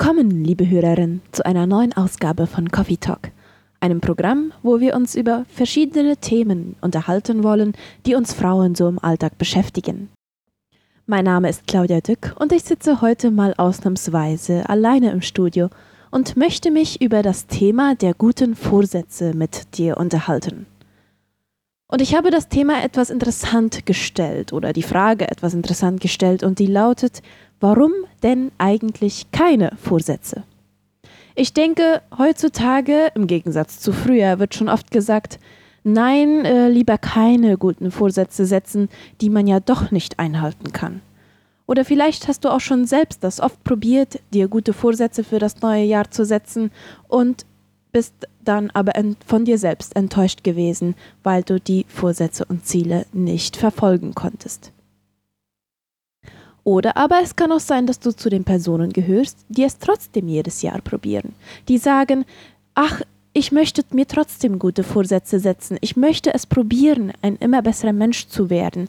Willkommen, 0.00 0.42
liebe 0.42 0.66
Hörerin, 0.66 1.20
zu 1.30 1.44
einer 1.44 1.66
neuen 1.66 1.92
Ausgabe 1.92 2.46
von 2.46 2.70
Coffee 2.70 2.96
Talk, 2.96 3.32
einem 3.80 4.00
Programm, 4.00 4.54
wo 4.62 4.80
wir 4.80 4.96
uns 4.96 5.14
über 5.14 5.44
verschiedene 5.54 6.16
Themen 6.16 6.74
unterhalten 6.80 7.44
wollen, 7.44 7.74
die 8.06 8.14
uns 8.14 8.32
Frauen 8.32 8.74
so 8.74 8.88
im 8.88 8.98
Alltag 8.98 9.36
beschäftigen. 9.36 10.08
Mein 11.04 11.26
Name 11.26 11.50
ist 11.50 11.66
Claudia 11.66 12.00
Dück 12.00 12.34
und 12.38 12.50
ich 12.50 12.64
sitze 12.64 13.02
heute 13.02 13.30
mal 13.30 13.52
ausnahmsweise 13.58 14.66
alleine 14.70 15.10
im 15.10 15.20
Studio 15.20 15.68
und 16.10 16.34
möchte 16.34 16.70
mich 16.70 17.02
über 17.02 17.20
das 17.22 17.46
Thema 17.46 17.94
der 17.94 18.14
guten 18.14 18.56
Vorsätze 18.56 19.34
mit 19.34 19.76
dir 19.76 19.98
unterhalten. 19.98 20.64
Und 21.88 22.00
ich 22.00 22.14
habe 22.14 22.30
das 22.30 22.48
Thema 22.48 22.82
etwas 22.82 23.10
interessant 23.10 23.84
gestellt 23.84 24.54
oder 24.54 24.72
die 24.72 24.82
Frage 24.82 25.28
etwas 25.28 25.52
interessant 25.52 26.00
gestellt 26.00 26.42
und 26.42 26.58
die 26.58 26.68
lautet, 26.68 27.20
warum 27.60 27.92
denn 28.22 28.50
eigentlich 28.58 29.30
keine 29.32 29.72
Vorsätze? 29.80 30.42
Ich 31.34 31.54
denke, 31.54 32.02
heutzutage, 32.18 33.12
im 33.14 33.26
Gegensatz 33.26 33.80
zu 33.80 33.92
früher, 33.92 34.38
wird 34.38 34.54
schon 34.54 34.68
oft 34.68 34.90
gesagt, 34.90 35.38
nein, 35.84 36.44
äh, 36.44 36.68
lieber 36.68 36.98
keine 36.98 37.56
guten 37.56 37.90
Vorsätze 37.90 38.44
setzen, 38.44 38.88
die 39.20 39.30
man 39.30 39.46
ja 39.46 39.60
doch 39.60 39.90
nicht 39.90 40.18
einhalten 40.18 40.72
kann. 40.72 41.00
Oder 41.66 41.84
vielleicht 41.84 42.26
hast 42.26 42.44
du 42.44 42.48
auch 42.48 42.60
schon 42.60 42.84
selbst 42.84 43.22
das 43.22 43.38
oft 43.38 43.62
probiert, 43.62 44.20
dir 44.34 44.48
gute 44.48 44.72
Vorsätze 44.72 45.22
für 45.22 45.38
das 45.38 45.62
neue 45.62 45.84
Jahr 45.84 46.10
zu 46.10 46.24
setzen 46.24 46.72
und 47.06 47.46
bist 47.92 48.14
dann 48.44 48.70
aber 48.70 48.92
von 49.24 49.44
dir 49.44 49.56
selbst 49.56 49.94
enttäuscht 49.94 50.42
gewesen, 50.42 50.94
weil 51.22 51.42
du 51.42 51.60
die 51.60 51.86
Vorsätze 51.88 52.44
und 52.44 52.66
Ziele 52.66 53.06
nicht 53.12 53.56
verfolgen 53.56 54.14
konntest. 54.14 54.72
Oder 56.64 56.96
aber 56.96 57.20
es 57.22 57.36
kann 57.36 57.52
auch 57.52 57.60
sein, 57.60 57.86
dass 57.86 58.00
du 58.00 58.12
zu 58.12 58.28
den 58.28 58.44
Personen 58.44 58.92
gehörst, 58.92 59.38
die 59.48 59.64
es 59.64 59.78
trotzdem 59.78 60.28
jedes 60.28 60.62
Jahr 60.62 60.80
probieren. 60.80 61.34
Die 61.68 61.78
sagen, 61.78 62.24
ach, 62.74 63.00
ich 63.32 63.52
möchte 63.52 63.82
mir 63.92 64.06
trotzdem 64.06 64.58
gute 64.58 64.82
Vorsätze 64.82 65.38
setzen, 65.38 65.78
ich 65.80 65.96
möchte 65.96 66.34
es 66.34 66.46
probieren, 66.46 67.12
ein 67.22 67.36
immer 67.36 67.62
besserer 67.62 67.92
Mensch 67.92 68.26
zu 68.26 68.50
werden 68.50 68.88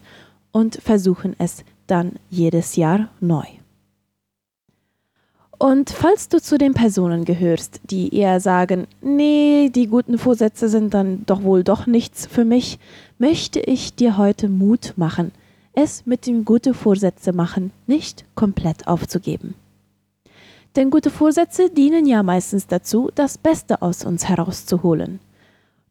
und 0.52 0.76
versuchen 0.76 1.36
es 1.38 1.64
dann 1.88 2.14
jedes 2.30 2.76
Jahr 2.76 3.10
neu. 3.20 3.46
Und 5.60 5.92
falls 5.92 6.28
du 6.28 6.42
zu 6.42 6.58
den 6.58 6.74
Personen 6.74 7.24
gehörst, 7.24 7.82
die 7.84 8.16
eher 8.16 8.40
sagen, 8.40 8.88
nee, 9.00 9.70
die 9.70 9.86
guten 9.86 10.18
Vorsätze 10.18 10.70
sind 10.70 10.96
dann 10.96 11.24
doch 11.28 11.44
wohl 11.44 11.64
doch 11.64 11.86
nichts 11.86 12.26
für 12.26 12.46
mich, 12.46 12.80
möchte 13.20 13.60
ich 13.60 13.94
dir 13.94 14.18
heute 14.18 14.50
Mut 14.50 14.94
machen, 14.96 15.32
es 15.74 16.06
mit 16.06 16.26
dem 16.26 16.46
gute 16.46 16.74
Vorsätze 16.74 17.34
machen 17.34 17.72
nicht 17.88 18.26
komplett 18.36 18.88
aufzugeben. 18.88 19.56
Denn 20.76 20.90
gute 20.90 21.10
Vorsätze 21.10 21.70
dienen 21.70 22.06
ja 22.06 22.24
meistens 22.24 22.68
dazu, 22.68 23.10
das 23.14 23.38
Beste 23.38 23.82
aus 23.82 24.06
uns 24.06 24.28
herauszuholen. 24.30 25.20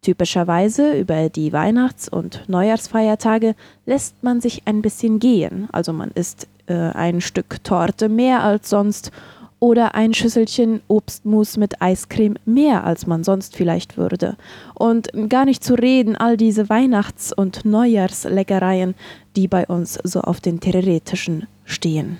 Typischerweise 0.02 0.98
über 0.98 1.28
die 1.28 1.52
Weihnachts- 1.52 2.08
und 2.08 2.48
Neujahrsfeiertage 2.48 3.54
lässt 3.84 4.22
man 4.22 4.40
sich 4.40 4.62
ein 4.64 4.80
bisschen 4.80 5.18
gehen, 5.18 5.68
also 5.72 5.92
man 5.92 6.10
isst 6.12 6.48
äh, 6.66 6.74
ein 6.74 7.20
Stück 7.20 7.62
Torte 7.64 8.08
mehr 8.08 8.42
als 8.42 8.70
sonst 8.70 9.12
oder 9.60 9.94
ein 9.94 10.14
Schüsselchen 10.14 10.80
Obstmus 10.88 11.56
mit 11.56 11.80
Eiscreme 11.80 12.36
mehr 12.44 12.84
als 12.84 13.06
man 13.06 13.22
sonst 13.22 13.54
vielleicht 13.54 13.96
würde. 13.96 14.36
Und 14.74 15.08
gar 15.28 15.44
nicht 15.44 15.62
zu 15.62 15.74
reden, 15.74 16.16
all 16.16 16.36
diese 16.36 16.68
Weihnachts- 16.68 17.32
und 17.32 17.64
Neujahrsleckereien, 17.64 18.94
die 19.36 19.46
bei 19.46 19.66
uns 19.66 19.98
so 20.02 20.22
auf 20.22 20.40
den 20.40 20.60
Tereretischen 20.60 21.46
stehen. 21.64 22.18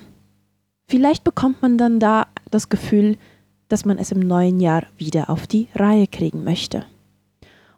Vielleicht 0.87 1.23
bekommt 1.23 1.61
man 1.61 1.77
dann 1.77 1.99
da 1.99 2.27
das 2.51 2.69
Gefühl, 2.69 3.17
dass 3.69 3.85
man 3.85 3.97
es 3.97 4.11
im 4.11 4.19
neuen 4.19 4.59
Jahr 4.59 4.83
wieder 4.97 5.29
auf 5.29 5.47
die 5.47 5.67
Reihe 5.75 6.07
kriegen 6.07 6.43
möchte. 6.43 6.85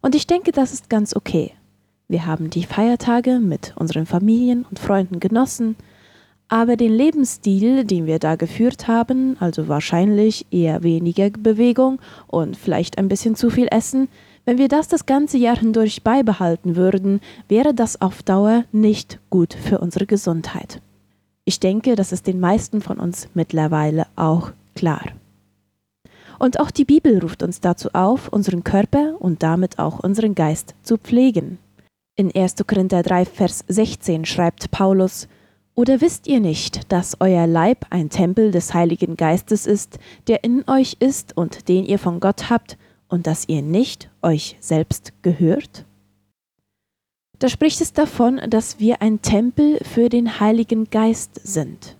Und 0.01 0.15
ich 0.15 0.27
denke, 0.27 0.51
das 0.51 0.73
ist 0.73 0.89
ganz 0.89 1.15
okay. 1.15 1.51
Wir 2.07 2.25
haben 2.25 2.49
die 2.49 2.63
Feiertage 2.63 3.39
mit 3.39 3.73
unseren 3.77 4.05
Familien 4.05 4.65
und 4.69 4.79
Freunden 4.79 5.19
genossen, 5.19 5.75
aber 6.53 6.77
den 6.77 6.93
Lebensstil, 6.93 7.83
den 7.83 8.05
wir 8.05 8.19
da 8.19 8.35
geführt 8.35 8.87
haben, 8.87 9.37
also 9.39 9.67
wahrscheinlich 9.69 10.45
eher 10.51 10.83
weniger 10.83 11.31
Bewegung 11.31 11.99
und 12.27 12.55
vielleicht 12.55 12.99
ein 12.99 13.07
bisschen 13.07 13.35
zu 13.35 13.49
viel 13.49 13.67
Essen, 13.71 14.07
wenn 14.45 14.59
wir 14.59 14.67
das 14.67 14.87
das 14.87 15.07
ganze 15.07 15.39
Jahr 15.39 15.57
hindurch 15.57 16.03
beibehalten 16.03 16.75
würden, 16.75 17.21
wäre 17.47 17.73
das 17.73 17.99
auf 18.03 18.21
Dauer 18.21 18.65
nicht 18.71 19.17
gut 19.31 19.55
für 19.55 19.79
unsere 19.79 20.05
Gesundheit. 20.05 20.79
Ich 21.43 21.59
denke, 21.59 21.95
das 21.95 22.11
ist 22.11 22.27
den 22.27 22.39
meisten 22.39 22.81
von 22.81 22.99
uns 22.99 23.29
mittlerweile 23.33 24.05
auch 24.15 24.51
klar. 24.75 25.05
Und 26.37 26.59
auch 26.59 26.69
die 26.69 26.85
Bibel 26.85 27.17
ruft 27.17 27.41
uns 27.41 27.61
dazu 27.61 27.89
auf, 27.93 28.27
unseren 28.27 28.63
Körper 28.63 29.15
und 29.17 29.41
damit 29.41 29.79
auch 29.79 30.01
unseren 30.01 30.35
Geist 30.35 30.75
zu 30.83 30.99
pflegen. 30.99 31.57
In 32.15 32.29
1. 32.31 32.57
Korinther 32.67 33.01
3, 33.01 33.25
Vers 33.25 33.65
16 33.67 34.25
schreibt 34.25 34.69
Paulus, 34.69 35.27
oder 35.75 36.01
wisst 36.01 36.27
ihr 36.27 36.39
nicht, 36.39 36.91
dass 36.91 37.17
euer 37.19 37.47
Leib 37.47 37.85
ein 37.89 38.09
Tempel 38.09 38.51
des 38.51 38.73
Heiligen 38.73 39.17
Geistes 39.17 39.65
ist, 39.65 39.97
der 40.27 40.43
in 40.43 40.63
euch 40.67 40.97
ist 40.99 41.35
und 41.35 41.67
den 41.67 41.85
ihr 41.85 41.99
von 41.99 42.19
Gott 42.19 42.49
habt, 42.49 42.77
und 43.09 43.27
dass 43.27 43.47
ihr 43.47 43.61
nicht 43.61 44.09
euch 44.21 44.57
selbst 44.59 45.13
gehört? 45.21 45.85
Da 47.39 47.49
spricht 47.49 47.81
es 47.81 47.93
davon, 47.93 48.39
dass 48.49 48.79
wir 48.79 49.01
ein 49.01 49.21
Tempel 49.21 49.79
für 49.83 50.09
den 50.09 50.39
Heiligen 50.39 50.89
Geist 50.89 51.39
sind. 51.43 51.97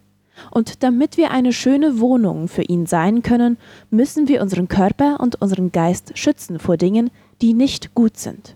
Und 0.50 0.82
damit 0.84 1.18
wir 1.18 1.32
eine 1.32 1.54
schöne 1.54 2.00
Wohnung 2.00 2.48
für 2.48 2.64
ihn 2.64 2.86
sein 2.86 3.22
können, 3.22 3.58
müssen 3.90 4.28
wir 4.28 4.42
unseren 4.42 4.68
Körper 4.68 5.20
und 5.20 5.42
unseren 5.42 5.72
Geist 5.72 6.18
schützen 6.18 6.60
vor 6.60 6.78
Dingen, 6.78 7.12
die 7.42 7.54
nicht 7.54 7.94
gut 7.94 8.18
sind. 8.18 8.56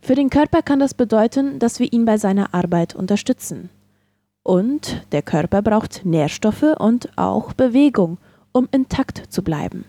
Für 0.00 0.14
den 0.14 0.30
Körper 0.30 0.62
kann 0.62 0.80
das 0.80 0.94
bedeuten, 0.94 1.58
dass 1.58 1.78
wir 1.78 1.92
ihn 1.92 2.04
bei 2.04 2.18
seiner 2.18 2.54
Arbeit 2.54 2.94
unterstützen. 2.94 3.70
Und 4.42 5.06
der 5.12 5.22
Körper 5.22 5.62
braucht 5.62 6.04
Nährstoffe 6.04 6.74
und 6.78 7.16
auch 7.16 7.52
Bewegung, 7.52 8.18
um 8.52 8.68
intakt 8.72 9.22
zu 9.32 9.42
bleiben. 9.42 9.84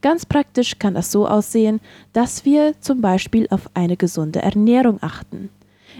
Ganz 0.00 0.26
praktisch 0.26 0.78
kann 0.78 0.94
das 0.94 1.10
so 1.10 1.26
aussehen, 1.26 1.80
dass 2.12 2.44
wir 2.44 2.74
zum 2.80 3.00
Beispiel 3.00 3.46
auf 3.50 3.70
eine 3.74 3.96
gesunde 3.96 4.40
Ernährung 4.40 4.98
achten. 5.00 5.50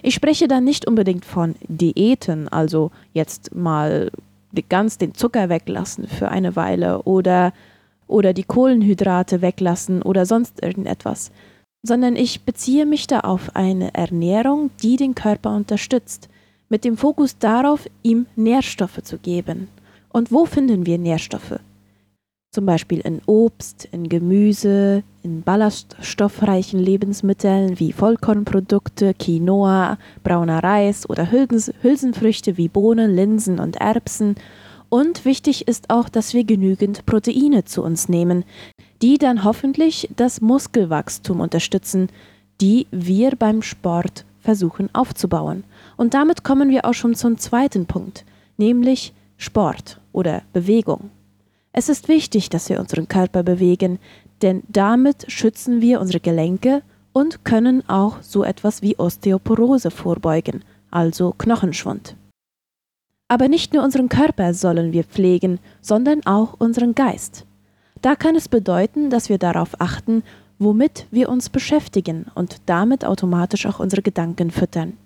Ich 0.02 0.14
spreche 0.14 0.48
da 0.48 0.60
nicht 0.60 0.86
unbedingt 0.86 1.24
von 1.24 1.54
Diäten, 1.68 2.48
also 2.48 2.90
jetzt 3.12 3.54
mal 3.54 4.10
ganz 4.68 4.98
den 4.98 5.14
Zucker 5.14 5.48
weglassen 5.48 6.06
für 6.06 6.28
eine 6.28 6.56
Weile 6.56 7.02
oder, 7.02 7.52
oder 8.06 8.32
die 8.32 8.44
Kohlenhydrate 8.44 9.42
weglassen 9.42 10.02
oder 10.02 10.26
sonst 10.26 10.62
irgendetwas, 10.62 11.30
sondern 11.82 12.16
ich 12.16 12.42
beziehe 12.42 12.86
mich 12.86 13.06
da 13.06 13.20
auf 13.20 13.54
eine 13.54 13.94
Ernährung, 13.94 14.70
die 14.82 14.96
den 14.96 15.14
Körper 15.14 15.54
unterstützt, 15.54 16.28
mit 16.72 16.84
dem 16.86 16.96
Fokus 16.96 17.36
darauf, 17.38 17.86
ihm 18.02 18.24
Nährstoffe 18.34 19.02
zu 19.02 19.18
geben. 19.18 19.68
Und 20.10 20.32
wo 20.32 20.46
finden 20.46 20.86
wir 20.86 20.96
Nährstoffe? 20.96 21.60
Zum 22.50 22.64
Beispiel 22.64 23.00
in 23.00 23.20
Obst, 23.26 23.88
in 23.92 24.08
Gemüse, 24.08 25.02
in 25.22 25.42
ballaststoffreichen 25.42 26.80
Lebensmitteln 26.80 27.78
wie 27.78 27.92
Vollkornprodukte, 27.92 29.12
Quinoa, 29.12 29.98
brauner 30.24 30.64
Reis 30.64 31.08
oder 31.08 31.30
Hülsenfrüchte 31.30 32.56
wie 32.56 32.68
Bohnen, 32.68 33.14
Linsen 33.14 33.58
und 33.58 33.76
Erbsen. 33.76 34.36
Und 34.88 35.26
wichtig 35.26 35.68
ist 35.68 35.90
auch, 35.90 36.08
dass 36.08 36.32
wir 36.32 36.44
genügend 36.44 37.04
Proteine 37.04 37.66
zu 37.66 37.82
uns 37.82 38.08
nehmen, 38.08 38.44
die 39.02 39.18
dann 39.18 39.44
hoffentlich 39.44 40.08
das 40.16 40.40
Muskelwachstum 40.40 41.40
unterstützen, 41.40 42.08
die 42.62 42.86
wir 42.90 43.36
beim 43.36 43.60
Sport 43.60 44.24
versuchen 44.40 44.88
aufzubauen. 44.94 45.64
Und 45.96 46.14
damit 46.14 46.44
kommen 46.44 46.70
wir 46.70 46.84
auch 46.84 46.94
schon 46.94 47.14
zum 47.14 47.38
zweiten 47.38 47.86
Punkt, 47.86 48.24
nämlich 48.56 49.12
Sport 49.36 50.00
oder 50.12 50.42
Bewegung. 50.52 51.10
Es 51.72 51.88
ist 51.88 52.08
wichtig, 52.08 52.50
dass 52.50 52.68
wir 52.68 52.80
unseren 52.80 53.08
Körper 53.08 53.42
bewegen, 53.42 53.98
denn 54.42 54.62
damit 54.68 55.30
schützen 55.30 55.80
wir 55.80 56.00
unsere 56.00 56.20
Gelenke 56.20 56.82
und 57.12 57.44
können 57.44 57.88
auch 57.88 58.22
so 58.22 58.44
etwas 58.44 58.82
wie 58.82 58.98
Osteoporose 58.98 59.90
vorbeugen, 59.90 60.64
also 60.90 61.32
Knochenschwund. 61.36 62.16
Aber 63.28 63.48
nicht 63.48 63.72
nur 63.72 63.82
unseren 63.82 64.08
Körper 64.08 64.52
sollen 64.52 64.92
wir 64.92 65.04
pflegen, 65.04 65.58
sondern 65.80 66.20
auch 66.26 66.54
unseren 66.58 66.94
Geist. 66.94 67.46
Da 68.02 68.16
kann 68.16 68.36
es 68.36 68.48
bedeuten, 68.48 69.08
dass 69.08 69.28
wir 69.28 69.38
darauf 69.38 69.80
achten, 69.80 70.22
womit 70.58 71.06
wir 71.10 71.28
uns 71.28 71.48
beschäftigen 71.48 72.26
und 72.34 72.60
damit 72.66 73.04
automatisch 73.04 73.64
auch 73.66 73.80
unsere 73.80 74.02
Gedanken 74.02 74.50
füttern. 74.50 74.98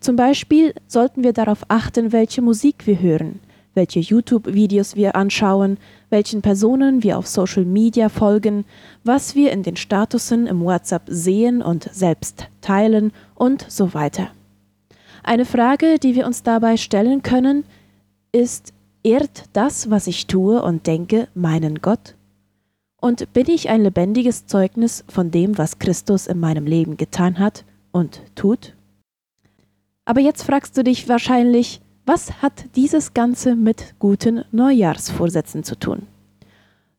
Zum 0.00 0.16
Beispiel 0.16 0.74
sollten 0.86 1.24
wir 1.24 1.32
darauf 1.32 1.64
achten, 1.68 2.12
welche 2.12 2.42
Musik 2.42 2.86
wir 2.86 3.00
hören, 3.00 3.40
welche 3.74 4.00
YouTube-Videos 4.00 4.96
wir 4.96 5.16
anschauen, 5.16 5.78
welchen 6.10 6.42
Personen 6.42 7.02
wir 7.02 7.18
auf 7.18 7.26
Social 7.26 7.64
Media 7.64 8.08
folgen, 8.08 8.64
was 9.04 9.34
wir 9.34 9.52
in 9.52 9.62
den 9.62 9.76
Statusen 9.76 10.46
im 10.46 10.60
WhatsApp 10.60 11.02
sehen 11.06 11.62
und 11.62 11.88
selbst 11.92 12.48
teilen 12.60 13.12
und 13.34 13.64
so 13.68 13.94
weiter. 13.94 14.28
Eine 15.22 15.44
Frage, 15.44 15.98
die 15.98 16.14
wir 16.14 16.26
uns 16.26 16.42
dabei 16.42 16.76
stellen 16.76 17.22
können, 17.22 17.64
ist, 18.32 18.72
Ehrt 19.04 19.46
das, 19.52 19.90
was 19.90 20.06
ich 20.06 20.28
tue 20.28 20.62
und 20.62 20.86
denke, 20.86 21.26
meinen 21.34 21.80
Gott? 21.80 22.14
Und 23.00 23.32
bin 23.32 23.50
ich 23.50 23.68
ein 23.68 23.82
lebendiges 23.82 24.46
Zeugnis 24.46 25.04
von 25.08 25.32
dem, 25.32 25.58
was 25.58 25.80
Christus 25.80 26.28
in 26.28 26.38
meinem 26.38 26.66
Leben 26.66 26.96
getan 26.96 27.40
hat 27.40 27.64
und 27.90 28.22
tut? 28.36 28.74
Aber 30.04 30.20
jetzt 30.20 30.42
fragst 30.42 30.76
du 30.76 30.84
dich 30.84 31.08
wahrscheinlich, 31.08 31.80
was 32.04 32.42
hat 32.42 32.64
dieses 32.74 33.14
Ganze 33.14 33.54
mit 33.54 33.94
guten 33.98 34.44
Neujahrsvorsätzen 34.50 35.62
zu 35.62 35.78
tun? 35.78 36.06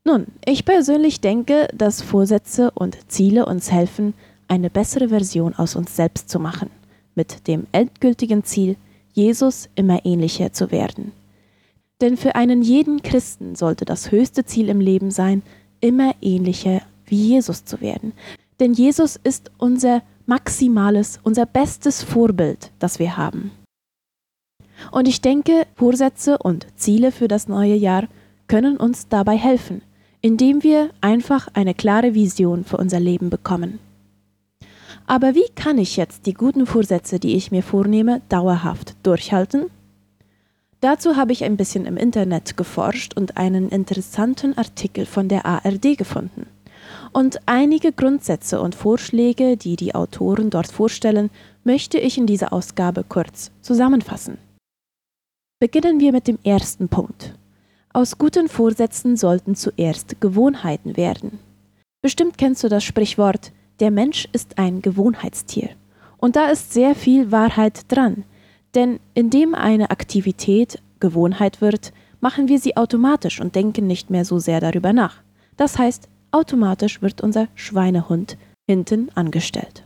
Nun, 0.06 0.28
ich 0.46 0.66
persönlich 0.66 1.22
denke, 1.22 1.68
dass 1.74 2.02
Vorsätze 2.02 2.72
und 2.72 2.98
Ziele 3.10 3.46
uns 3.46 3.72
helfen, 3.72 4.14
eine 4.48 4.70
bessere 4.70 5.10
Version 5.10 5.56
aus 5.56 5.76
uns 5.76 5.96
selbst 5.96 6.30
zu 6.30 6.40
machen, 6.40 6.70
mit 7.16 7.48
dem 7.48 7.68
endgültigen 7.72 8.44
Ziel, 8.44 8.76
Jesus 9.14 9.70
immer 9.76 10.06
ähnlicher 10.06 10.52
zu 10.54 10.72
werden. 10.72 11.12
Denn 12.02 12.18
für 12.18 12.36
einen 12.36 12.62
jeden 12.62 13.02
Christen 13.02 13.56
sollte 13.56 13.86
das 13.86 14.12
höchste 14.12 14.46
Ziel 14.46 14.70
im 14.70 14.82
Leben 14.82 15.12
sein, 15.12 15.42
immer 15.80 16.16
ähnlicher 16.22 16.82
wie 17.06 17.16
Jesus 17.16 17.64
zu 17.64 17.80
werden. 17.80 18.14
Denn 18.60 18.74
Jesus 18.74 19.18
ist 19.24 19.52
unser 19.58 20.02
maximales, 20.26 21.20
unser 21.24 21.46
bestes 21.46 22.04
Vorbild, 22.04 22.72
das 22.80 23.00
wir 23.00 23.18
haben. 23.18 23.52
Und 24.92 25.08
ich 25.08 25.22
denke, 25.22 25.66
Vorsätze 25.76 26.38
und 26.38 26.68
Ziele 26.76 27.12
für 27.12 27.28
das 27.28 27.48
neue 27.48 27.76
Jahr 27.76 28.08
können 28.48 28.78
uns 28.78 29.08
dabei 29.08 29.38
helfen, 29.38 29.82
indem 30.22 30.64
wir 30.64 30.90
einfach 31.02 31.48
eine 31.54 31.74
klare 31.74 32.14
Vision 32.14 32.64
für 32.64 32.78
unser 32.78 33.00
Leben 33.00 33.30
bekommen. 33.30 33.80
Aber 35.06 35.36
wie 35.36 35.50
kann 35.56 35.78
ich 35.78 35.98
jetzt 35.98 36.26
die 36.26 36.34
guten 36.34 36.66
Vorsätze, 36.66 37.20
die 37.20 37.36
ich 37.36 37.52
mir 37.52 37.64
vornehme, 37.64 38.22
dauerhaft 38.30 38.96
durchhalten? 39.04 39.66
Dazu 40.80 41.16
habe 41.16 41.32
ich 41.32 41.44
ein 41.44 41.58
bisschen 41.58 41.86
im 41.86 41.98
Internet 41.98 42.58
geforscht 42.58 43.16
und 43.16 43.38
einen 43.38 43.70
interessanten 43.70 44.58
Artikel 44.58 45.06
von 45.06 45.30
der 45.30 45.46
ARD 45.46 45.98
gefunden. 45.98 46.48
Und 47.14 47.40
einige 47.46 47.92
Grundsätze 47.92 48.60
und 48.60 48.74
Vorschläge, 48.74 49.56
die 49.56 49.76
die 49.76 49.94
Autoren 49.94 50.50
dort 50.50 50.72
vorstellen, 50.72 51.30
möchte 51.64 52.00
ich 52.00 52.18
in 52.18 52.26
dieser 52.26 52.52
Ausgabe 52.52 53.06
kurz 53.08 53.52
zusammenfassen. 53.62 54.40
Beginnen 55.60 56.00
wir 56.00 56.12
mit 56.12 56.28
dem 56.28 56.40
ersten 56.44 56.90
Punkt. 56.90 57.36
Aus 57.94 58.18
guten 58.18 58.50
Vorsätzen 58.50 59.16
sollten 59.16 59.56
zuerst 59.56 60.20
Gewohnheiten 60.20 60.98
werden. 60.98 61.38
Bestimmt 62.02 62.40
kennst 62.40 62.64
du 62.64 62.68
das 62.68 62.84
Sprichwort, 62.84 63.52
der 63.80 63.92
Mensch 63.92 64.28
ist 64.34 64.58
ein 64.58 64.82
Gewohnheitstier. 64.82 65.70
Und 66.18 66.36
da 66.36 66.50
ist 66.50 66.74
sehr 66.74 66.96
viel 66.96 67.32
Wahrheit 67.32 67.92
dran, 67.92 68.24
denn 68.74 69.00
indem 69.14 69.54
eine 69.54 69.92
Aktivität 69.92 70.82
Gewohnheit 71.00 71.62
wird, 71.62 71.94
machen 72.22 72.48
wir 72.48 72.58
sie 72.58 72.76
automatisch 72.76 73.40
und 73.40 73.56
denken 73.56 73.86
nicht 73.86 74.10
mehr 74.10 74.26
so 74.26 74.40
sehr 74.40 74.60
darüber 74.60 74.94
nach. 74.94 75.18
Das 75.58 75.78
heißt, 75.78 76.10
automatisch 76.34 77.02
wird 77.02 77.22
unser 77.22 77.48
Schweinehund 77.56 78.38
hinten 78.68 79.10
angestellt. 79.16 79.86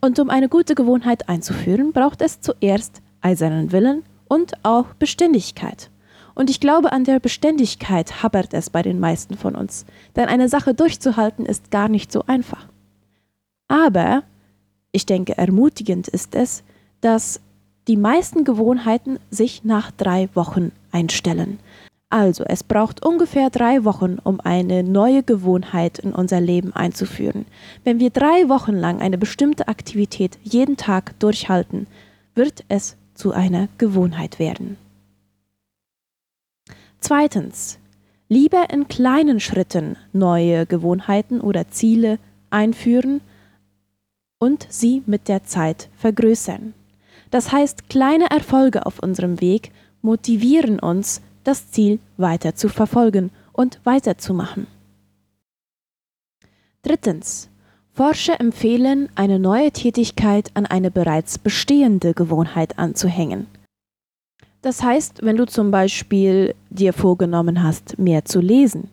Und 0.00 0.18
um 0.18 0.30
eine 0.30 0.48
gute 0.48 0.74
Gewohnheit 0.74 1.28
einzuführen, 1.28 1.92
braucht 1.92 2.22
es 2.22 2.40
zuerst 2.40 3.02
eisernen 3.20 3.70
Willen 3.70 4.02
und 4.28 4.52
auch 4.64 4.94
Beständigkeit. 4.94 5.90
Und 6.34 6.50
ich 6.50 6.60
glaube, 6.60 6.92
an 6.92 7.04
der 7.04 7.20
Beständigkeit 7.20 8.22
habert 8.22 8.54
es 8.54 8.70
bei 8.70 8.82
den 8.82 8.98
meisten 8.98 9.36
von 9.36 9.54
uns. 9.54 9.84
Denn 10.16 10.28
eine 10.28 10.48
Sache 10.48 10.74
durchzuhalten 10.74 11.44
ist 11.44 11.70
gar 11.70 11.88
nicht 11.88 12.10
so 12.10 12.24
einfach. 12.26 12.66
Aber 13.68 14.22
ich 14.92 15.06
denke, 15.06 15.36
ermutigend 15.36 16.08
ist 16.08 16.34
es, 16.34 16.64
dass 17.00 17.40
die 17.88 17.96
meisten 17.96 18.44
Gewohnheiten 18.44 19.18
sich 19.30 19.64
nach 19.64 19.90
drei 19.90 20.28
Wochen 20.34 20.72
einstellen. 20.90 21.58
Also 22.12 22.44
es 22.44 22.62
braucht 22.62 23.02
ungefähr 23.06 23.48
drei 23.48 23.84
Wochen, 23.86 24.18
um 24.22 24.38
eine 24.38 24.82
neue 24.82 25.22
Gewohnheit 25.22 25.98
in 25.98 26.12
unser 26.12 26.42
Leben 26.42 26.74
einzuführen. 26.74 27.46
Wenn 27.84 28.00
wir 28.00 28.10
drei 28.10 28.50
Wochen 28.50 28.74
lang 28.74 29.00
eine 29.00 29.16
bestimmte 29.16 29.66
Aktivität 29.66 30.38
jeden 30.42 30.76
Tag 30.76 31.18
durchhalten, 31.20 31.86
wird 32.34 32.64
es 32.68 32.98
zu 33.14 33.32
einer 33.32 33.68
Gewohnheit 33.78 34.38
werden. 34.38 34.76
Zweitens, 37.00 37.78
lieber 38.28 38.68
in 38.68 38.88
kleinen 38.88 39.40
Schritten 39.40 39.96
neue 40.12 40.66
Gewohnheiten 40.66 41.40
oder 41.40 41.68
Ziele 41.68 42.18
einführen 42.50 43.22
und 44.38 44.66
sie 44.68 45.02
mit 45.06 45.28
der 45.28 45.44
Zeit 45.44 45.88
vergrößern. 45.96 46.74
Das 47.30 47.52
heißt, 47.52 47.88
kleine 47.88 48.30
Erfolge 48.30 48.84
auf 48.84 48.98
unserem 48.98 49.40
Weg 49.40 49.72
motivieren 50.02 50.78
uns, 50.78 51.22
das 51.44 51.70
Ziel 51.70 51.98
weiter 52.16 52.54
zu 52.54 52.68
verfolgen 52.68 53.30
und 53.52 53.80
weiterzumachen. 53.84 54.66
Drittens. 56.82 57.48
Forscher 57.94 58.40
empfehlen, 58.40 59.10
eine 59.14 59.38
neue 59.38 59.70
Tätigkeit 59.70 60.50
an 60.54 60.64
eine 60.64 60.90
bereits 60.90 61.38
bestehende 61.38 62.14
Gewohnheit 62.14 62.78
anzuhängen. 62.78 63.46
Das 64.62 64.82
heißt, 64.82 65.20
wenn 65.22 65.36
du 65.36 65.44
zum 65.44 65.70
Beispiel 65.70 66.54
dir 66.70 66.94
vorgenommen 66.94 67.62
hast, 67.62 67.98
mehr 67.98 68.24
zu 68.24 68.40
lesen, 68.40 68.88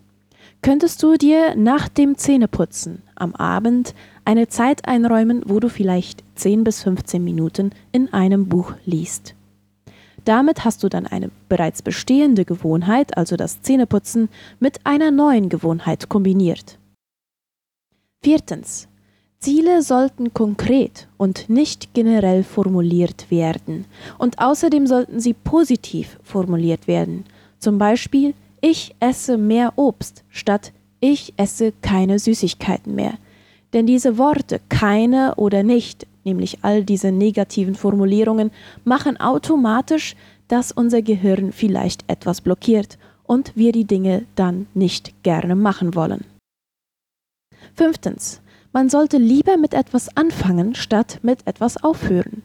könntest 0.62 1.02
du 1.02 1.16
dir 1.16 1.56
nach 1.56 1.88
dem 1.88 2.18
Zähneputzen 2.18 3.02
am 3.16 3.36
Abend 3.36 3.94
eine 4.26 4.48
Zeit 4.48 4.88
einräumen, 4.88 5.44
wo 5.46 5.60
du 5.60 5.70
vielleicht 5.70 6.24
10 6.36 6.64
bis 6.64 6.84
15 6.84 7.24
Minuten 7.24 7.72
in 7.92 8.12
einem 8.12 8.50
Buch 8.50 8.74
liest. 8.86 9.36
Damit 10.26 10.66
hast 10.66 10.84
du 10.84 10.90
dann 10.90 11.06
eine 11.06 11.32
bereits 11.48 11.82
bestehende 11.82 12.46
Gewohnheit, 12.46 13.18
also 13.18 13.36
das 13.36 13.62
Zähneputzen, 13.62 14.30
mit 14.60 14.86
einer 14.86 15.12
neuen 15.12 15.50
Gewohnheit 15.50 16.10
kombiniert. 16.10 16.78
Viertens. 18.24 18.88
Ziele 19.40 19.82
sollten 19.82 20.34
konkret 20.34 21.08
und 21.18 21.50
nicht 21.50 21.94
generell 21.94 22.44
formuliert 22.44 23.32
werden. 23.32 23.86
Und 24.18 24.40
außerdem 24.40 24.86
sollten 24.86 25.22
sie 25.22 25.34
positiv 25.34 26.20
formuliert 26.24 26.88
werden. 26.88 27.24
Zum 27.58 27.78
Beispiel, 27.78 28.34
ich 28.60 28.96
esse 29.00 29.38
mehr 29.38 29.74
Obst 29.78 30.26
statt 30.28 30.74
ich 31.00 31.34
esse 31.38 31.74
keine 31.82 32.20
Süßigkeiten 32.20 32.94
mehr. 32.94 33.14
Denn 33.74 33.86
diese 33.86 34.18
Worte 34.18 34.60
keine 34.70 35.36
oder 35.36 35.64
nicht, 35.64 36.08
nämlich 36.24 36.60
all 36.64 36.84
diese 36.84 37.12
negativen 37.12 37.76
Formulierungen, 37.76 38.52
machen 38.84 39.20
automatisch, 39.20 40.16
dass 40.48 40.72
unser 40.72 41.02
Gehirn 41.02 41.52
vielleicht 41.52 42.04
etwas 42.08 42.42
blockiert 42.42 42.98
und 43.24 43.56
wir 43.56 43.72
die 43.72 43.86
Dinge 43.86 44.26
dann 44.36 44.68
nicht 44.74 45.24
gerne 45.24 45.56
machen 45.56 45.96
wollen. 45.96 46.26
Fünftens. 47.76 48.42
Man 48.72 48.90
sollte 48.90 49.18
lieber 49.18 49.58
mit 49.58 49.74
etwas 49.74 50.16
anfangen, 50.16 50.76
statt 50.76 51.20
mit 51.24 51.46
etwas 51.48 51.84
aufhören. 51.84 52.44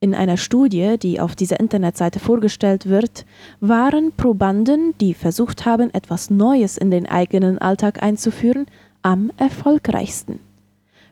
In 0.00 0.14
einer 0.14 0.36
Studie, 0.36 0.96
die 0.96 1.18
auf 1.18 1.34
dieser 1.34 1.58
Internetseite 1.58 2.20
vorgestellt 2.20 2.86
wird, 2.86 3.26
waren 3.58 4.12
Probanden, 4.12 4.94
die 5.00 5.14
versucht 5.14 5.66
haben, 5.66 5.92
etwas 5.92 6.30
Neues 6.30 6.78
in 6.78 6.92
den 6.92 7.06
eigenen 7.06 7.58
Alltag 7.58 8.00
einzuführen, 8.00 8.66
am 9.02 9.32
erfolgreichsten. 9.36 10.38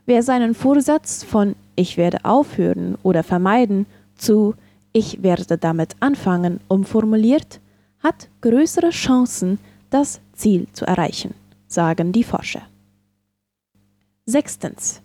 Wer 0.05 0.23
seinen 0.23 0.53
Vorsatz 0.53 1.25
von 1.25 1.55
ich 1.77 1.95
werde 1.95 2.25
aufhören 2.25 2.97
oder 3.03 3.23
vermeiden 3.23 3.85
zu 4.15 4.55
ich 4.91 5.21
werde 5.21 5.57
damit 5.57 5.95
anfangen 5.99 6.59
umformuliert, 6.67 7.61
hat 7.99 8.29
größere 8.41 8.89
Chancen, 8.89 9.59
das 9.91 10.21
Ziel 10.33 10.67
zu 10.73 10.85
erreichen, 10.85 11.35
sagen 11.67 12.11
die 12.11 12.23
Forscher. 12.23 12.63
Sechstens. 14.25 15.01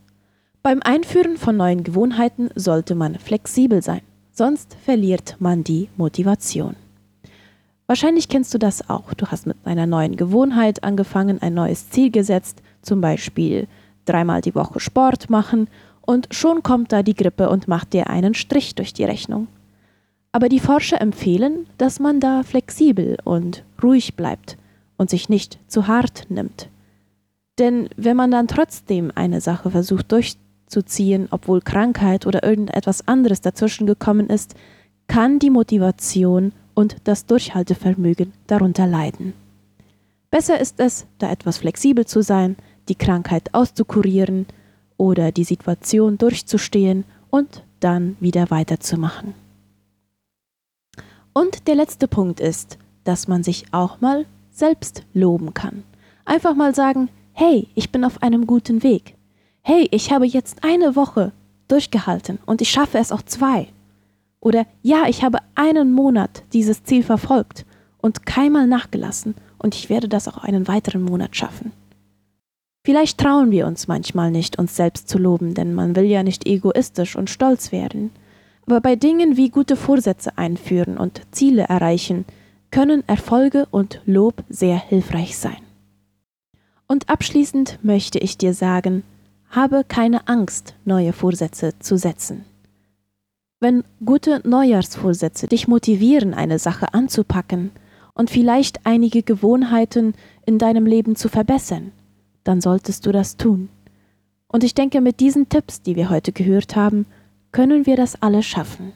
Beim 0.62 0.80
Einführen 0.82 1.36
von 1.36 1.56
neuen 1.56 1.84
Gewohnheiten 1.84 2.48
sollte 2.54 2.94
man 2.94 3.16
flexibel 3.18 3.82
sein, 3.82 4.00
sonst 4.32 4.76
verliert 4.82 5.36
man 5.40 5.62
die 5.62 5.90
Motivation. 5.96 6.74
Wahrscheinlich 7.86 8.28
kennst 8.30 8.54
du 8.54 8.58
das 8.58 8.88
auch. 8.88 9.12
Du 9.12 9.26
hast 9.26 9.46
mit 9.46 9.58
einer 9.64 9.86
neuen 9.86 10.16
Gewohnheit 10.16 10.82
angefangen, 10.82 11.42
ein 11.42 11.52
neues 11.52 11.90
Ziel 11.90 12.10
gesetzt, 12.10 12.62
zum 12.80 13.02
Beispiel 13.02 13.68
dreimal 14.06 14.40
die 14.40 14.54
Woche 14.54 14.80
Sport 14.80 15.28
machen, 15.28 15.68
und 16.12 16.28
schon 16.30 16.62
kommt 16.62 16.92
da 16.92 17.02
die 17.02 17.14
Grippe 17.14 17.48
und 17.48 17.68
macht 17.68 17.94
dir 17.94 18.10
einen 18.10 18.34
Strich 18.34 18.74
durch 18.74 18.92
die 18.92 19.04
Rechnung. 19.04 19.48
Aber 20.30 20.50
die 20.50 20.60
Forscher 20.60 21.00
empfehlen, 21.00 21.66
dass 21.78 22.00
man 22.00 22.20
da 22.20 22.42
flexibel 22.42 23.16
und 23.24 23.64
ruhig 23.82 24.14
bleibt 24.14 24.58
und 24.98 25.08
sich 25.08 25.30
nicht 25.30 25.58
zu 25.68 25.86
hart 25.86 26.26
nimmt. 26.28 26.68
Denn 27.58 27.88
wenn 27.96 28.16
man 28.16 28.30
dann 28.30 28.46
trotzdem 28.46 29.10
eine 29.14 29.40
Sache 29.40 29.70
versucht 29.70 30.12
durchzuziehen, 30.12 31.28
obwohl 31.30 31.62
Krankheit 31.62 32.26
oder 32.26 32.42
irgendetwas 32.42 33.08
anderes 33.08 33.40
dazwischen 33.40 33.86
gekommen 33.86 34.28
ist, 34.28 34.54
kann 35.06 35.38
die 35.38 35.50
Motivation 35.50 36.52
und 36.74 36.96
das 37.04 37.24
Durchhaltevermögen 37.24 38.34
darunter 38.48 38.86
leiden. 38.86 39.32
Besser 40.30 40.60
ist 40.60 40.78
es, 40.78 41.06
da 41.18 41.30
etwas 41.30 41.56
flexibel 41.56 42.04
zu 42.04 42.22
sein, 42.22 42.56
die 42.90 42.96
Krankheit 42.96 43.54
auszukurieren 43.54 44.44
oder 44.96 45.32
die 45.32 45.44
Situation 45.44 46.18
durchzustehen 46.18 47.04
und 47.30 47.62
dann 47.80 48.16
wieder 48.20 48.50
weiterzumachen. 48.50 49.34
Und 51.32 51.66
der 51.66 51.74
letzte 51.74 52.08
Punkt 52.08 52.40
ist, 52.40 52.78
dass 53.04 53.28
man 53.28 53.42
sich 53.42 53.64
auch 53.72 54.00
mal 54.00 54.26
selbst 54.50 55.02
loben 55.14 55.54
kann. 55.54 55.82
Einfach 56.24 56.54
mal 56.54 56.74
sagen, 56.74 57.08
hey, 57.32 57.68
ich 57.74 57.90
bin 57.90 58.04
auf 58.04 58.22
einem 58.22 58.46
guten 58.46 58.82
Weg. 58.82 59.16
Hey, 59.62 59.88
ich 59.90 60.12
habe 60.12 60.26
jetzt 60.26 60.62
eine 60.62 60.94
Woche 60.94 61.32
durchgehalten 61.68 62.38
und 62.46 62.60
ich 62.60 62.70
schaffe 62.70 62.98
es 62.98 63.12
auch 63.12 63.22
zwei. 63.22 63.68
Oder 64.40 64.66
ja, 64.82 65.04
ich 65.08 65.22
habe 65.22 65.38
einen 65.54 65.92
Monat 65.92 66.42
dieses 66.52 66.84
Ziel 66.84 67.02
verfolgt 67.02 67.64
und 67.98 68.26
keinmal 68.26 68.66
nachgelassen 68.66 69.34
und 69.58 69.74
ich 69.74 69.88
werde 69.88 70.08
das 70.08 70.28
auch 70.28 70.38
einen 70.38 70.68
weiteren 70.68 71.02
Monat 71.02 71.36
schaffen. 71.36 71.72
Vielleicht 72.84 73.18
trauen 73.18 73.52
wir 73.52 73.66
uns 73.66 73.86
manchmal 73.86 74.32
nicht, 74.32 74.58
uns 74.58 74.74
selbst 74.74 75.08
zu 75.08 75.18
loben, 75.18 75.54
denn 75.54 75.72
man 75.72 75.94
will 75.94 76.04
ja 76.04 76.24
nicht 76.24 76.46
egoistisch 76.46 77.14
und 77.14 77.30
stolz 77.30 77.70
werden. 77.70 78.10
Aber 78.66 78.80
bei 78.80 78.96
Dingen 78.96 79.36
wie 79.36 79.50
gute 79.50 79.76
Vorsätze 79.76 80.36
einführen 80.36 80.98
und 80.98 81.22
Ziele 81.30 81.62
erreichen, 81.62 82.24
können 82.72 83.06
Erfolge 83.06 83.66
und 83.70 84.00
Lob 84.04 84.42
sehr 84.48 84.78
hilfreich 84.78 85.36
sein. 85.36 85.58
Und 86.88 87.08
abschließend 87.08 87.78
möchte 87.82 88.18
ich 88.18 88.36
dir 88.36 88.54
sagen, 88.54 89.04
habe 89.50 89.84
keine 89.86 90.26
Angst, 90.26 90.74
neue 90.84 91.12
Vorsätze 91.12 91.78
zu 91.78 91.96
setzen. 91.96 92.44
Wenn 93.60 93.84
gute 94.04 94.40
Neujahrsvorsätze 94.48 95.46
dich 95.46 95.68
motivieren, 95.68 96.34
eine 96.34 96.58
Sache 96.58 96.94
anzupacken 96.94 97.70
und 98.14 98.28
vielleicht 98.28 98.86
einige 98.86 99.22
Gewohnheiten 99.22 100.14
in 100.46 100.58
deinem 100.58 100.84
Leben 100.84 101.14
zu 101.14 101.28
verbessern, 101.28 101.92
dann 102.44 102.60
solltest 102.60 103.06
du 103.06 103.12
das 103.12 103.36
tun. 103.36 103.68
Und 104.48 104.64
ich 104.64 104.74
denke, 104.74 105.00
mit 105.00 105.20
diesen 105.20 105.48
Tipps, 105.48 105.82
die 105.82 105.96
wir 105.96 106.10
heute 106.10 106.32
gehört 106.32 106.76
haben, 106.76 107.06
können 107.52 107.86
wir 107.86 107.96
das 107.96 108.20
alle 108.20 108.42
schaffen. 108.42 108.92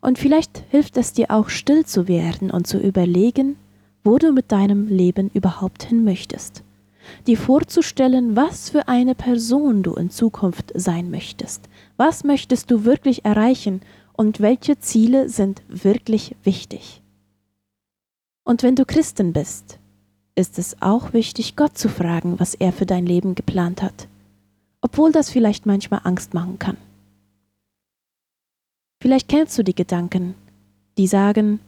Und 0.00 0.18
vielleicht 0.18 0.64
hilft 0.70 0.96
es 0.96 1.12
dir 1.12 1.30
auch 1.30 1.48
still 1.50 1.84
zu 1.84 2.08
werden 2.08 2.50
und 2.50 2.66
zu 2.66 2.78
überlegen, 2.78 3.56
wo 4.02 4.16
du 4.16 4.32
mit 4.32 4.50
deinem 4.50 4.86
Leben 4.86 5.30
überhaupt 5.34 5.82
hin 5.82 6.04
möchtest. 6.04 6.62
Dir 7.26 7.36
vorzustellen, 7.36 8.36
was 8.36 8.70
für 8.70 8.88
eine 8.88 9.14
Person 9.14 9.82
du 9.82 9.94
in 9.94 10.10
Zukunft 10.10 10.72
sein 10.74 11.10
möchtest. 11.10 11.68
Was 11.96 12.24
möchtest 12.24 12.70
du 12.70 12.84
wirklich 12.84 13.24
erreichen 13.24 13.82
und 14.20 14.40
welche 14.40 14.78
Ziele 14.78 15.30
sind 15.30 15.62
wirklich 15.66 16.36
wichtig. 16.44 17.00
Und 18.44 18.62
wenn 18.62 18.76
du 18.76 18.84
Christin 18.84 19.32
bist, 19.32 19.78
ist 20.40 20.58
es 20.58 20.80
auch 20.80 21.12
wichtig, 21.12 21.54
Gott 21.54 21.78
zu 21.78 21.88
fragen, 21.88 22.40
was 22.40 22.54
er 22.54 22.72
für 22.72 22.86
dein 22.86 23.06
Leben 23.06 23.34
geplant 23.34 23.82
hat, 23.82 24.08
obwohl 24.80 25.12
das 25.12 25.30
vielleicht 25.30 25.66
manchmal 25.66 26.00
Angst 26.04 26.34
machen 26.34 26.58
kann. 26.58 26.76
Vielleicht 29.02 29.28
kennst 29.28 29.56
du 29.58 29.62
die 29.62 29.74
Gedanken, 29.74 30.34
die 30.98 31.06
sagen, 31.06 31.60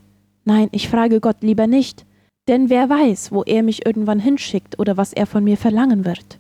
nein, 0.44 0.68
ich 0.72 0.88
frage 0.88 1.20
Gott 1.20 1.42
lieber 1.42 1.66
nicht, 1.66 2.04
denn 2.48 2.70
wer 2.70 2.88
weiß, 2.88 3.30
wo 3.30 3.42
er 3.44 3.62
mich 3.62 3.86
irgendwann 3.86 4.18
hinschickt 4.18 4.78
oder 4.78 4.96
was 4.96 5.12
er 5.12 5.26
von 5.26 5.44
mir 5.44 5.56
verlangen 5.56 6.04
wird. 6.04 6.38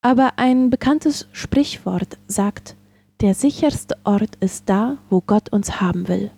Aber 0.00 0.34
ein 0.36 0.70
bekanntes 0.70 1.26
Sprichwort 1.32 2.18
sagt, 2.28 2.76
der 3.20 3.34
sicherste 3.34 3.96
Ort 4.04 4.36
ist 4.40 4.68
da, 4.68 4.98
wo 5.10 5.20
Gott 5.20 5.52
uns 5.52 5.80
haben 5.80 6.06
will. 6.06 6.30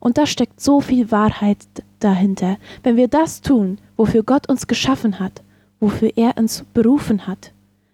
Und 0.00 0.18
da 0.18 0.26
steckt 0.26 0.60
so 0.60 0.80
viel 0.80 1.10
Wahrheit 1.10 1.58
dahinter. 2.00 2.56
Wenn 2.82 2.96
wir 2.96 3.08
das 3.08 3.40
tun, 3.40 3.78
wofür 3.96 4.22
Gott 4.22 4.48
uns 4.48 4.66
geschaffen 4.66 5.18
hat, 5.18 5.42
wofür 5.80 6.12
er 6.16 6.36
uns 6.36 6.64
berufen 6.74 7.26
hat, 7.26 7.52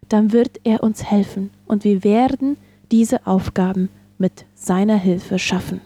dann 0.08 0.32
wird 0.32 0.60
er 0.64 0.82
uns 0.82 1.04
helfen 1.04 1.50
und 1.66 1.84
wir 1.84 2.04
werden 2.04 2.56
diese 2.90 3.26
Aufgaben 3.26 3.88
mit 4.18 4.44
seiner 4.54 4.96
Hilfe 4.96 5.38
schaffen. 5.38 5.80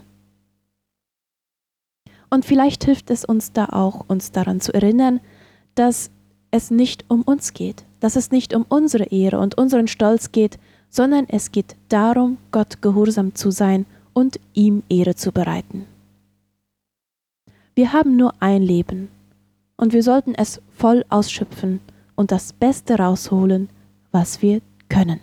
Und 2.30 2.44
vielleicht 2.44 2.84
hilft 2.84 3.10
es 3.10 3.24
uns 3.24 3.52
da 3.52 3.66
auch, 3.66 4.04
uns 4.08 4.32
daran 4.32 4.60
zu 4.60 4.74
erinnern, 4.74 5.20
dass 5.74 6.10
es 6.50 6.70
nicht 6.70 7.04
um 7.08 7.22
uns 7.22 7.54
geht, 7.54 7.84
dass 8.00 8.16
es 8.16 8.30
nicht 8.30 8.54
um 8.54 8.66
unsere 8.68 9.04
Ehre 9.04 9.38
und 9.38 9.56
unseren 9.56 9.88
Stolz 9.88 10.32
geht, 10.32 10.58
sondern 10.90 11.26
es 11.28 11.52
geht 11.52 11.76
darum, 11.88 12.38
Gott 12.50 12.82
gehorsam 12.82 13.34
zu 13.34 13.50
sein 13.50 13.86
und 14.12 14.40
ihm 14.54 14.82
Ehre 14.88 15.14
zu 15.14 15.32
bereiten. 15.32 15.86
Wir 17.78 17.92
haben 17.92 18.16
nur 18.16 18.34
ein 18.40 18.62
Leben 18.62 19.08
und 19.76 19.92
wir 19.92 20.02
sollten 20.02 20.34
es 20.34 20.60
voll 20.74 21.04
ausschöpfen 21.10 21.78
und 22.16 22.32
das 22.32 22.52
Beste 22.52 22.98
rausholen, 22.98 23.68
was 24.10 24.42
wir 24.42 24.62
können. 24.88 25.20